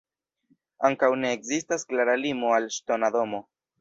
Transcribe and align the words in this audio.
Ankaŭ 0.89 1.09
ne 1.23 1.33
ekzistas 1.37 1.85
klara 1.91 2.17
limo 2.23 2.51
al 2.59 2.67
ŝtona 2.79 3.11
domo. 3.19 3.45